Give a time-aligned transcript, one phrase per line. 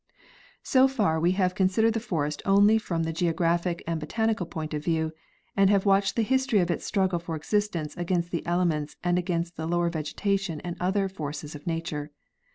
[0.63, 4.83] So far we have considered the forest only from the geographic and botanical point of
[4.83, 9.57] view,.and have watched the history of its struggle for existence against the elements and against
[9.57, 12.09] the lower vegetation and other forces of nature.